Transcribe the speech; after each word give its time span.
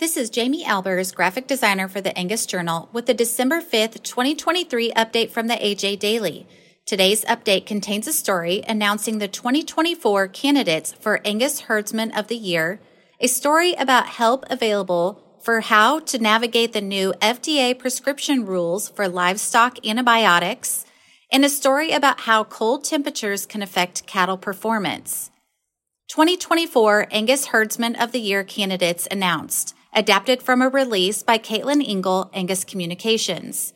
This 0.00 0.16
is 0.16 0.30
Jamie 0.30 0.64
Albers, 0.64 1.14
graphic 1.14 1.46
designer 1.46 1.86
for 1.86 2.00
the 2.00 2.16
Angus 2.18 2.46
Journal, 2.46 2.88
with 2.90 3.04
the 3.04 3.12
December 3.12 3.60
5th, 3.60 4.02
2023 4.02 4.92
update 4.92 5.28
from 5.28 5.46
the 5.46 5.56
AJ 5.56 5.98
Daily. 5.98 6.46
Today's 6.86 7.22
update 7.26 7.66
contains 7.66 8.08
a 8.08 8.14
story 8.14 8.64
announcing 8.66 9.18
the 9.18 9.28
2024 9.28 10.28
candidates 10.28 10.94
for 10.94 11.20
Angus 11.22 11.60
Herdsman 11.60 12.12
of 12.12 12.28
the 12.28 12.38
Year, 12.38 12.80
a 13.20 13.26
story 13.26 13.74
about 13.74 14.06
help 14.06 14.46
available 14.48 15.22
for 15.42 15.60
how 15.60 16.00
to 16.00 16.18
navigate 16.18 16.72
the 16.72 16.80
new 16.80 17.12
FDA 17.20 17.78
prescription 17.78 18.46
rules 18.46 18.88
for 18.88 19.06
livestock 19.06 19.86
antibiotics, 19.86 20.86
and 21.30 21.44
a 21.44 21.50
story 21.50 21.90
about 21.92 22.20
how 22.20 22.42
cold 22.42 22.84
temperatures 22.84 23.44
can 23.44 23.60
affect 23.60 24.06
cattle 24.06 24.38
performance. 24.38 25.30
2024 26.08 27.08
Angus 27.10 27.48
Herdsman 27.48 27.96
of 27.96 28.12
the 28.12 28.20
Year 28.20 28.42
candidates 28.44 29.06
announced 29.10 29.74
adapted 29.94 30.42
from 30.42 30.62
a 30.62 30.68
release 30.68 31.22
by 31.22 31.38
Katelyn 31.38 31.86
Engel, 31.86 32.30
Angus 32.32 32.64
Communications. 32.64 33.72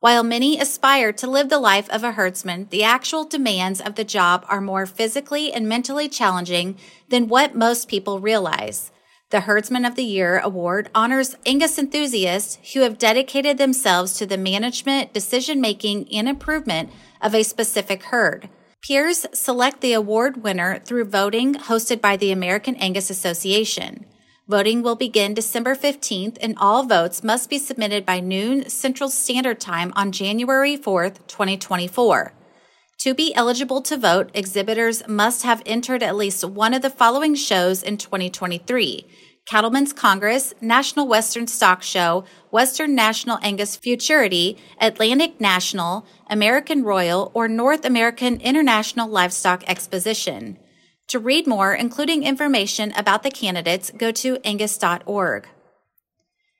While 0.00 0.22
many 0.22 0.60
aspire 0.60 1.12
to 1.14 1.26
live 1.26 1.48
the 1.48 1.58
life 1.58 1.90
of 1.90 2.04
a 2.04 2.12
herdsman, 2.12 2.68
the 2.70 2.84
actual 2.84 3.24
demands 3.24 3.80
of 3.80 3.96
the 3.96 4.04
job 4.04 4.46
are 4.48 4.60
more 4.60 4.86
physically 4.86 5.52
and 5.52 5.68
mentally 5.68 6.08
challenging 6.08 6.76
than 7.08 7.26
what 7.26 7.56
most 7.56 7.88
people 7.88 8.20
realize. 8.20 8.92
The 9.30 9.40
Herdsman 9.40 9.84
of 9.84 9.94
the 9.94 10.04
Year 10.04 10.38
award 10.38 10.88
honors 10.94 11.36
Angus 11.44 11.78
enthusiasts 11.78 12.58
who 12.72 12.80
have 12.80 12.96
dedicated 12.96 13.58
themselves 13.58 14.16
to 14.16 14.24
the 14.24 14.38
management, 14.38 15.12
decision 15.12 15.60
making, 15.60 16.08
and 16.14 16.28
improvement 16.28 16.90
of 17.20 17.34
a 17.34 17.42
specific 17.42 18.04
herd. 18.04 18.48
Peers 18.80 19.26
select 19.34 19.80
the 19.80 19.92
award 19.92 20.42
winner 20.42 20.78
through 20.78 21.04
voting 21.04 21.54
hosted 21.54 22.00
by 22.00 22.16
the 22.16 22.30
American 22.30 22.76
Angus 22.76 23.10
Association. 23.10 24.06
Voting 24.50 24.82
will 24.82 24.96
begin 24.96 25.34
December 25.34 25.74
15th 25.74 26.38
and 26.40 26.56
all 26.56 26.82
votes 26.82 27.22
must 27.22 27.50
be 27.50 27.58
submitted 27.58 28.06
by 28.06 28.18
noon 28.18 28.66
Central 28.70 29.10
Standard 29.10 29.60
Time 29.60 29.92
on 29.94 30.10
January 30.10 30.74
4th, 30.74 31.18
2024. 31.26 32.32
To 33.00 33.14
be 33.14 33.34
eligible 33.34 33.82
to 33.82 33.98
vote, 33.98 34.30
exhibitors 34.32 35.06
must 35.06 35.42
have 35.42 35.62
entered 35.66 36.02
at 36.02 36.16
least 36.16 36.42
one 36.46 36.72
of 36.72 36.80
the 36.80 36.88
following 36.88 37.34
shows 37.34 37.82
in 37.82 37.98
2023. 37.98 39.06
Cattlemen's 39.44 39.92
Congress, 39.92 40.54
National 40.62 41.06
Western 41.06 41.46
Stock 41.46 41.82
Show, 41.82 42.24
Western 42.50 42.94
National 42.94 43.38
Angus 43.42 43.76
Futurity, 43.76 44.56
Atlantic 44.80 45.42
National, 45.42 46.06
American 46.30 46.84
Royal, 46.84 47.30
or 47.34 47.48
North 47.48 47.84
American 47.84 48.40
International 48.40 49.10
Livestock 49.10 49.62
Exposition. 49.68 50.56
To 51.08 51.18
read 51.18 51.46
more, 51.46 51.72
including 51.72 52.22
information 52.22 52.92
about 52.92 53.22
the 53.22 53.30
candidates, 53.30 53.90
go 53.96 54.12
to 54.12 54.38
angus.org. 54.44 55.48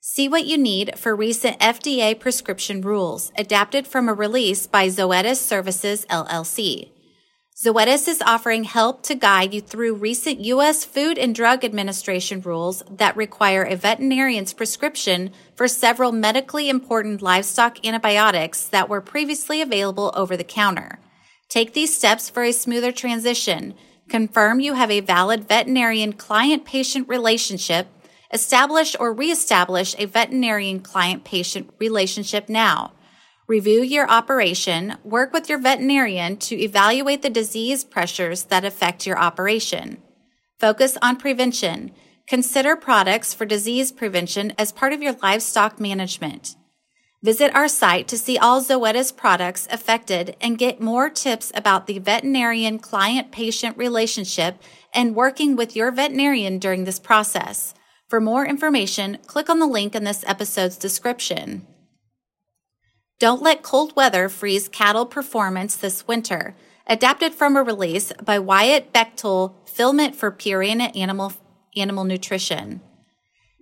See 0.00 0.28
what 0.28 0.46
you 0.46 0.58
need 0.58 0.98
for 0.98 1.14
recent 1.14 1.60
FDA 1.60 2.18
prescription 2.18 2.80
rules, 2.80 3.30
adapted 3.38 3.86
from 3.86 4.08
a 4.08 4.14
release 4.14 4.66
by 4.66 4.88
Zoetis 4.88 5.36
Services 5.36 6.04
LLC. 6.10 6.90
Zoetis 7.56 8.08
is 8.08 8.20
offering 8.20 8.64
help 8.64 9.04
to 9.04 9.14
guide 9.14 9.54
you 9.54 9.60
through 9.60 9.94
recent 9.94 10.40
U.S. 10.40 10.84
Food 10.84 11.18
and 11.18 11.32
Drug 11.32 11.64
Administration 11.64 12.40
rules 12.40 12.82
that 12.90 13.16
require 13.16 13.62
a 13.62 13.76
veterinarian's 13.76 14.52
prescription 14.52 15.30
for 15.54 15.68
several 15.68 16.10
medically 16.10 16.68
important 16.68 17.22
livestock 17.22 17.86
antibiotics 17.86 18.66
that 18.66 18.88
were 18.88 19.00
previously 19.00 19.62
available 19.62 20.10
over 20.16 20.36
the 20.36 20.42
counter. 20.42 20.98
Take 21.48 21.74
these 21.74 21.96
steps 21.96 22.28
for 22.28 22.42
a 22.42 22.50
smoother 22.50 22.90
transition 22.90 23.74
confirm 24.12 24.60
you 24.60 24.74
have 24.74 24.90
a 24.90 25.00
valid 25.00 25.48
veterinarian 25.48 26.12
client 26.12 26.66
patient 26.66 27.08
relationship, 27.08 27.86
establish 28.30 28.94
or 29.00 29.10
reestablish 29.10 29.94
a 29.96 30.04
veterinarian 30.04 30.80
client 30.80 31.24
patient 31.24 31.72
relationship 31.78 32.46
now. 32.46 32.92
Review 33.48 33.80
your 33.80 34.06
operation, 34.10 34.98
work 35.02 35.32
with 35.32 35.48
your 35.48 35.58
veterinarian 35.58 36.36
to 36.36 36.60
evaluate 36.60 37.22
the 37.22 37.30
disease 37.30 37.84
pressures 37.84 38.44
that 38.44 38.66
affect 38.66 39.06
your 39.06 39.18
operation. 39.18 40.02
Focus 40.60 40.98
on 41.00 41.16
prevention. 41.16 41.90
Consider 42.26 42.76
products 42.76 43.32
for 43.32 43.46
disease 43.46 43.90
prevention 43.90 44.52
as 44.58 44.72
part 44.72 44.92
of 44.92 45.02
your 45.02 45.16
livestock 45.22 45.80
management. 45.80 46.54
Visit 47.24 47.54
our 47.54 47.68
site 47.68 48.08
to 48.08 48.18
see 48.18 48.36
all 48.36 48.60
Zoetis 48.60 49.16
products 49.16 49.68
affected 49.70 50.34
and 50.40 50.58
get 50.58 50.80
more 50.80 51.08
tips 51.08 51.52
about 51.54 51.86
the 51.86 52.00
veterinarian 52.00 52.80
client 52.80 53.30
patient 53.30 53.76
relationship 53.76 54.60
and 54.92 55.14
working 55.14 55.54
with 55.54 55.76
your 55.76 55.92
veterinarian 55.92 56.58
during 56.58 56.82
this 56.82 56.98
process. 56.98 57.74
For 58.08 58.20
more 58.20 58.44
information, 58.44 59.18
click 59.26 59.48
on 59.48 59.60
the 59.60 59.66
link 59.66 59.94
in 59.94 60.02
this 60.02 60.24
episode's 60.26 60.76
description. 60.76 61.64
Don't 63.20 63.40
let 63.40 63.62
cold 63.62 63.94
weather 63.94 64.28
freeze 64.28 64.66
cattle 64.66 65.06
performance 65.06 65.76
this 65.76 66.08
winter. 66.08 66.56
Adapted 66.88 67.32
from 67.32 67.56
a 67.56 67.62
release 67.62 68.12
by 68.20 68.40
Wyatt 68.40 68.92
Bechtel, 68.92 69.54
Filament 69.64 70.16
for 70.16 70.32
Purina 70.32 70.94
Animal, 70.96 71.32
Animal 71.76 72.02
Nutrition. 72.02 72.80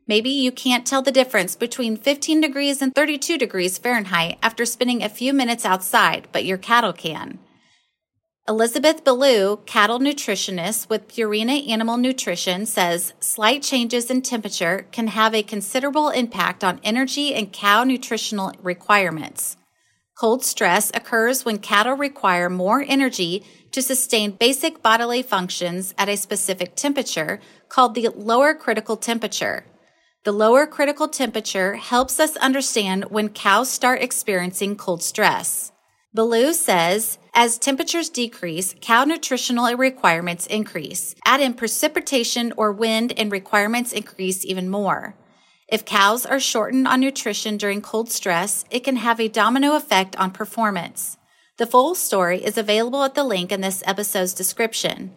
Maybe 0.07 0.31
you 0.31 0.51
can't 0.51 0.87
tell 0.87 1.03
the 1.03 1.13
difference 1.13 1.55
between 1.57 1.97
15 1.97 2.41
degrees 2.41 2.83
and 2.83 2.95
32 2.95 3.39
degrees 3.39 3.79
Fahrenheit 3.79 4.39
after 4.43 4.65
spending 4.65 5.03
a 5.03 5.09
few 5.09 5.33
minutes 5.33 5.65
outside, 5.65 6.29
but 6.33 6.45
your 6.45 6.59
cattle 6.59 6.93
can. 6.93 7.39
Elizabeth 8.49 9.05
Ballou, 9.05 9.59
cattle 9.67 10.01
nutritionist 10.01 10.89
with 10.89 11.07
Purina 11.07 11.69
Animal 11.69 11.99
Nutrition, 11.99 12.67
says 12.67 13.13
slight 13.21 13.63
changes 13.63 14.11
in 14.11 14.23
temperature 14.23 14.87
can 14.91 15.07
have 15.07 15.35
a 15.35 15.45
considerable 15.45 16.09
impact 16.09 16.65
on 16.65 16.81
energy 16.83 17.33
and 17.33 17.53
cow 17.53 17.85
nutritional 17.85 18.53
requirements. 18.61 19.57
Cold 20.19 20.45
stress 20.45 20.91
occurs 20.95 21.45
when 21.45 21.59
cattle 21.59 21.95
require 21.95 22.51
more 22.51 22.85
energy 22.87 23.45
to 23.71 23.81
sustain 23.81 24.33
basic 24.33 24.83
bodily 24.83 25.23
functions 25.23 25.95
at 25.97 26.09
a 26.09 26.17
specific 26.17 26.75
temperature 26.75 27.41
called 27.69 27.95
the 27.95 28.09
lower 28.09 28.53
critical 28.53 28.97
temperature. 28.97 29.65
The 30.23 30.33
lower 30.33 30.67
critical 30.67 31.09
temperature 31.09 31.77
helps 31.77 32.21
us 32.21 32.37
understand 32.37 33.05
when 33.05 33.31
cows 33.31 33.71
start 33.71 34.03
experiencing 34.03 34.77
cold 34.77 35.03
stress. 35.03 35.73
Ballou 36.13 36.53
says, 36.53 37.17
as 37.33 37.57
temperatures 37.57 38.11
decrease, 38.11 38.75
cow 38.83 39.05
nutritional 39.05 39.75
requirements 39.79 40.47
increase. 40.47 41.15
Add 41.25 41.41
in 41.41 41.55
precipitation 41.55 42.53
or 42.59 42.71
wind 42.71 43.15
and 43.17 43.33
requirements 43.33 43.95
increase 43.95 44.45
even 44.45 44.69
more. 44.69 45.17
If 45.69 45.87
cows 45.87 46.27
are 46.27 46.41
shortened 46.41 46.87
on 46.87 47.01
nutrition 47.01 47.57
during 47.57 47.81
cold 47.81 48.11
stress, 48.11 48.67
it 48.71 48.81
can 48.81 48.97
have 48.97 49.21
a 49.21 49.29
domino 49.29 49.75
effect 49.75 50.17
on 50.17 50.33
performance. 50.33 51.17
The 51.57 51.67
full 51.67 51.95
story 51.95 52.45
is 52.45 52.59
available 52.59 53.05
at 53.05 53.15
the 53.15 53.25
link 53.25 53.51
in 53.51 53.63
this 53.63 53.83
episode's 53.87 54.35
description. 54.35 55.17